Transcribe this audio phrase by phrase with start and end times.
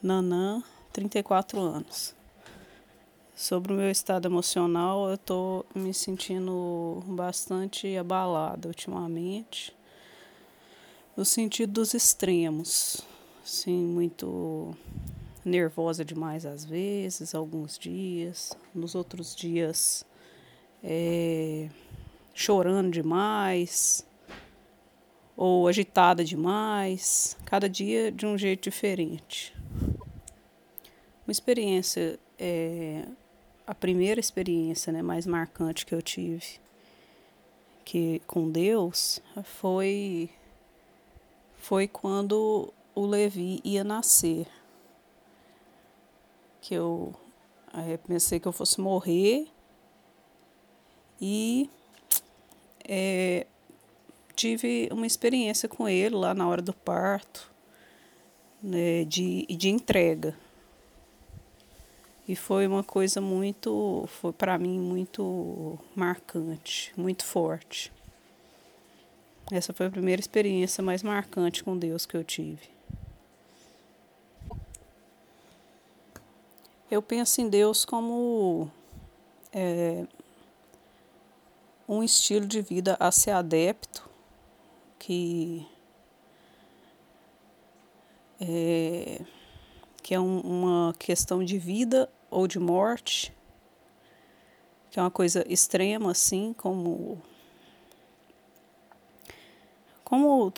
[0.00, 2.14] Nanã, 34 anos.
[3.34, 9.76] Sobre o meu estado emocional, eu estou me sentindo bastante abalada ultimamente,
[11.16, 13.04] no sentido dos extremos.
[13.42, 14.72] Assim, muito
[15.44, 20.06] nervosa demais às vezes, alguns dias, nos outros dias
[20.80, 21.68] é,
[22.32, 24.06] chorando demais,
[25.36, 29.57] ou agitada demais, cada dia de um jeito diferente.
[31.28, 33.04] Uma experiência, é,
[33.66, 36.58] a primeira experiência né, mais marcante que eu tive
[37.88, 40.28] que com Deus foi
[41.56, 44.46] foi quando o Levi ia nascer.
[46.60, 47.14] Que eu
[48.06, 49.48] pensei que eu fosse morrer
[51.18, 51.70] e
[52.86, 53.46] é,
[54.34, 57.50] tive uma experiência com ele lá na hora do parto,
[58.62, 60.34] né, de, de entrega.
[62.28, 67.90] E foi uma coisa muito, foi para mim muito marcante, muito forte.
[69.50, 72.68] Essa foi a primeira experiência mais marcante com Deus que eu tive.
[76.90, 78.70] Eu penso em Deus como
[79.50, 80.06] é,
[81.88, 84.06] um estilo de vida a ser adepto,
[84.98, 85.66] que
[88.38, 89.22] é,
[90.02, 93.32] que é um, uma questão de vida ou de morte,
[94.90, 97.20] que é uma coisa extrema, assim, como.
[100.04, 100.50] Como,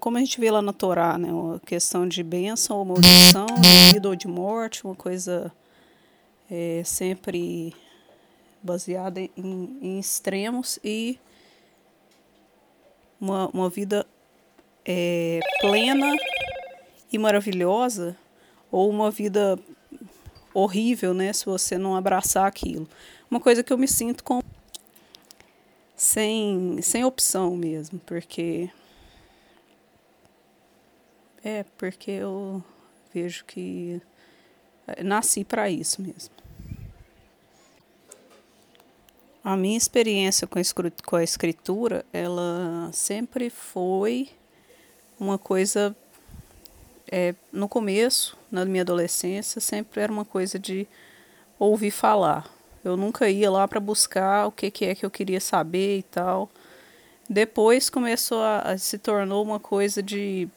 [0.00, 1.32] como a gente vê lá na Torá, né?
[1.32, 5.52] Uma questão de bênção ou maldição, de vida ou de morte, uma coisa
[6.50, 7.72] é, sempre
[8.60, 11.20] baseada em, em, extremos e
[13.20, 14.04] uma, uma vida
[14.84, 16.12] é, plena
[17.12, 18.16] e maravilhosa
[18.70, 19.56] ou uma vida
[20.56, 22.88] horrível, né, se você não abraçar aquilo.
[23.30, 24.40] Uma coisa que eu me sinto com
[25.94, 28.70] sem sem opção mesmo, porque
[31.44, 32.62] é porque eu
[33.12, 34.00] vejo que
[35.04, 36.34] nasci para isso mesmo.
[39.44, 44.30] A minha experiência com a escritura, ela sempre foi
[45.20, 45.94] uma coisa
[47.10, 50.86] é, no começo, na minha adolescência, sempre era uma coisa de
[51.58, 52.48] ouvir falar.
[52.84, 56.02] Eu nunca ia lá para buscar o que, que é que eu queria saber e
[56.02, 56.50] tal.
[57.28, 60.48] Depois começou a, a, se tornou uma coisa de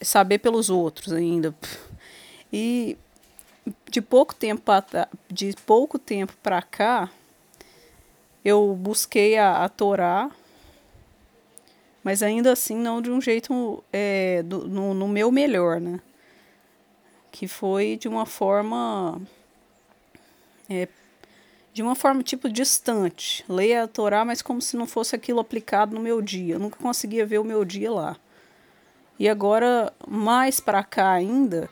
[0.00, 1.54] saber pelos outros ainda.
[2.52, 2.96] E
[3.90, 4.62] de pouco tempo
[5.30, 7.10] de pouco tempo para cá,
[8.44, 10.30] eu busquei a, a Torá,
[12.02, 16.00] mas ainda assim não de um jeito é, do, no, no meu melhor, né?
[17.36, 19.20] Que foi de uma forma
[20.70, 20.88] é,
[21.70, 23.44] de uma forma tipo distante.
[23.46, 26.54] Leia a Torá, mas como se não fosse aquilo aplicado no meu dia.
[26.54, 28.16] Eu nunca conseguia ver o meu dia lá.
[29.18, 31.68] E agora, mais para cá ainda,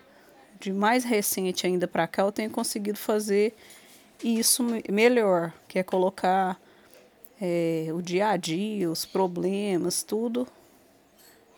[0.61, 3.57] de mais recente ainda para cá, eu tenho conseguido fazer
[4.23, 6.61] isso melhor, que é colocar
[7.41, 10.47] é, o dia a dia, os problemas, tudo,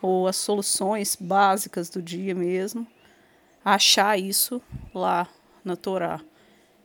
[0.00, 2.86] ou as soluções básicas do dia mesmo,
[3.66, 4.62] achar isso
[4.94, 5.26] lá
[5.64, 6.20] na Torá.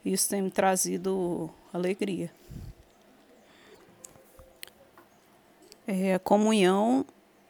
[0.03, 2.31] Isso tem me trazido alegria.
[5.88, 7.06] É, a comunhão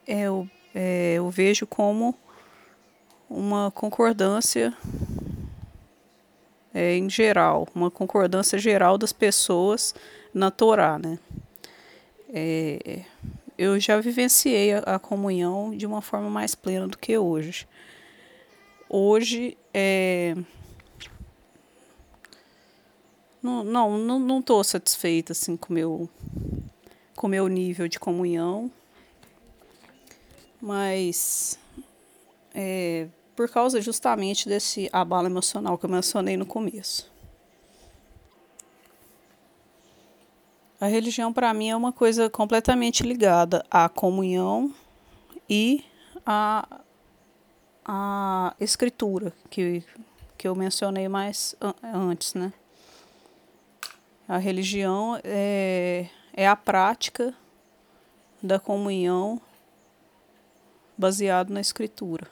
[0.06, 2.14] eu, é, eu vejo como
[3.30, 4.74] uma concordância
[6.74, 9.96] é, em geral, uma concordância geral das pessoas
[10.34, 11.18] na Torá, né?
[12.34, 13.02] É,
[13.58, 17.68] eu já vivenciei a, a, comunhão de uma forma mais plena do que hoje.
[18.94, 20.36] Hoje, é,
[23.42, 26.10] não, não, não, tô satisfeita assim com meu
[27.16, 28.70] com meu nível de comunhão,
[30.62, 31.58] mas
[32.54, 37.10] é, por causa justamente desse abalo emocional que eu mencionei no começo.
[40.82, 44.76] A religião para mim é uma coisa completamente ligada à comunhão
[45.50, 45.82] e
[46.26, 46.82] à,
[47.86, 49.84] à escritura, que,
[50.38, 52.54] que eu mencionei mais antes, né?
[54.28, 57.34] A religião é, é a prática
[58.42, 59.42] da comunhão
[60.98, 62.28] baseado na escritura.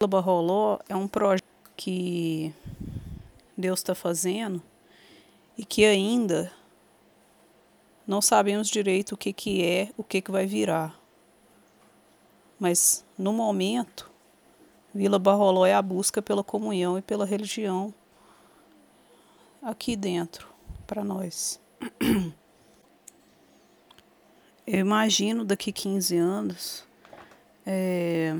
[0.00, 1.44] O Barroló é um projeto
[1.76, 2.52] que
[3.56, 4.62] Deus está fazendo
[5.56, 6.52] e que ainda
[8.06, 10.97] não sabemos direito o que, que é, o que, que vai virar.
[12.58, 14.10] Mas no momento
[14.94, 17.94] Vila Barroló é a busca pela comunhão e pela religião
[19.62, 20.48] aqui dentro
[20.86, 21.60] para nós.
[24.66, 26.84] Eu imagino daqui 15 anos
[27.64, 28.36] é,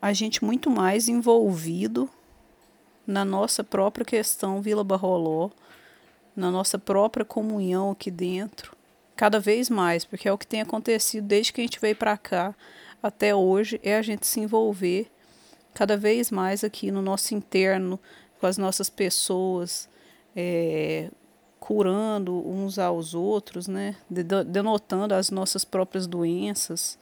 [0.00, 2.08] a gente muito mais envolvido
[3.06, 5.50] na nossa própria questão Vila Barroló,
[6.34, 8.75] na nossa própria comunhão aqui dentro,
[9.16, 12.16] cada vez mais, porque é o que tem acontecido desde que a gente veio para
[12.16, 12.54] cá
[13.02, 15.10] até hoje, é a gente se envolver
[15.72, 17.98] cada vez mais aqui no nosso interno,
[18.38, 19.88] com as nossas pessoas,
[20.34, 21.10] é,
[21.58, 23.96] curando uns aos outros, né?
[24.08, 26.98] denotando as nossas próprias doenças.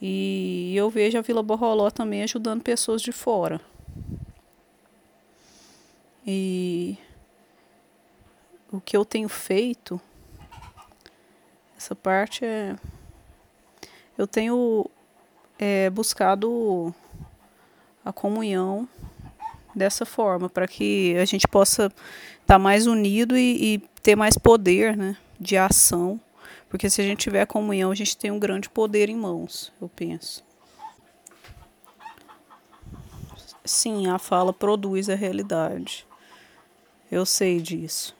[0.00, 3.60] E eu vejo a Vila Borroló também ajudando pessoas de fora.
[6.26, 6.98] E
[8.72, 10.00] o que eu tenho feito,
[11.86, 12.74] essa parte é.
[14.18, 14.90] Eu tenho
[15.56, 16.92] é, buscado
[18.04, 18.88] a comunhão
[19.72, 24.36] dessa forma, para que a gente possa estar tá mais unido e, e, ter mais
[24.36, 26.20] poder né, de ação.
[26.68, 29.88] Porque se a gente tiver comunhão, a gente tem um grande poder em mãos, eu
[29.88, 30.44] penso.
[33.64, 36.04] Sim, a fala produz a realidade.
[37.12, 38.16] Eu sei disso.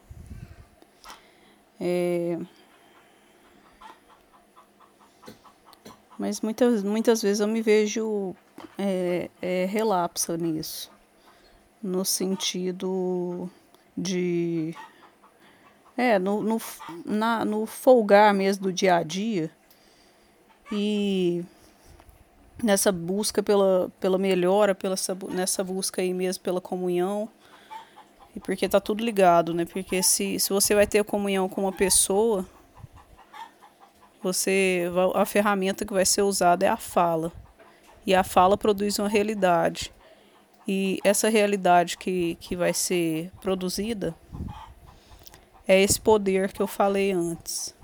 [1.80, 2.38] É...
[6.18, 8.34] Mas muitas, muitas vezes eu me vejo
[8.78, 10.90] é, é, relapsa nisso
[11.82, 13.48] no sentido
[13.96, 14.74] de.
[15.96, 16.60] É, no, no,
[17.06, 19.50] na, no folgar mesmo do dia a dia
[20.70, 21.42] e
[22.62, 24.94] nessa busca pela, pela melhora, pela,
[25.30, 27.30] nessa busca aí mesmo pela comunhão.
[28.34, 29.64] E porque tá tudo ligado, né?
[29.64, 32.44] Porque se, se você vai ter comunhão com uma pessoa,
[34.26, 34.84] você
[35.14, 37.32] a ferramenta que vai ser usada é a fala.
[38.04, 39.92] E a fala produz uma realidade.
[40.66, 44.14] E essa realidade que, que vai ser produzida
[45.66, 47.74] é esse poder que eu falei antes.